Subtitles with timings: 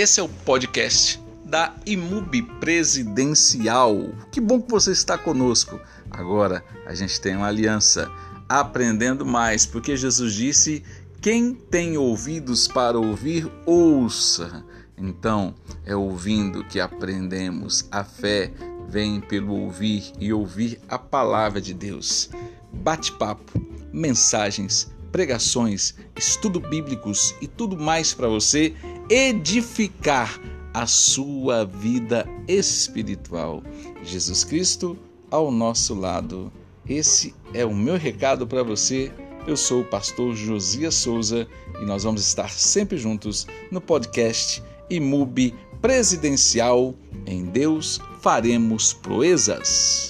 [0.00, 4.14] Esse é o podcast da IMUB Presidencial.
[4.32, 5.78] Que bom que você está conosco.
[6.10, 8.10] Agora a gente tem uma aliança,
[8.48, 10.82] aprendendo mais, porque Jesus disse:
[11.20, 14.64] quem tem ouvidos para ouvir, ouça.
[14.96, 15.54] Então,
[15.84, 17.86] é ouvindo que aprendemos.
[17.90, 18.50] A fé
[18.88, 22.30] vem pelo ouvir e ouvir a palavra de Deus.
[22.72, 23.52] Bate-papo,
[23.92, 28.74] mensagens, pregações, estudo bíblicos e tudo mais para você
[29.10, 30.40] edificar
[30.72, 33.60] a sua vida espiritual.
[34.04, 34.96] Jesus Cristo
[35.30, 36.52] ao nosso lado.
[36.88, 39.12] Esse é o meu recado para você.
[39.46, 41.48] Eu sou o pastor Josias Souza
[41.82, 46.94] e nós vamos estar sempre juntos no podcast IMUB Presidencial.
[47.26, 50.09] Em Deus faremos proezas.